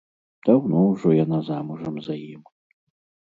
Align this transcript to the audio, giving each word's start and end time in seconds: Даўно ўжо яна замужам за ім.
Даўно 0.47 0.79
ўжо 0.93 1.11
яна 1.17 1.39
замужам 1.49 2.01
за 2.09 2.17
ім. 2.31 2.41